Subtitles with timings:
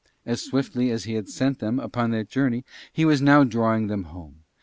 [0.25, 4.05] As swiftly as he had sent them upon that journey he was now drawing them
[4.05, 4.45] home.